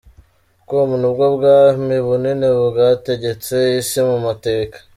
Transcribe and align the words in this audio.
com, 0.69 0.89
ni 1.01 1.07
bwo 1.13 1.25
bwami 1.35 1.95
bunini 2.05 2.47
bwategetse 2.69 3.55
isi 3.79 3.99
mu 4.09 4.17
mateka. 4.25 4.77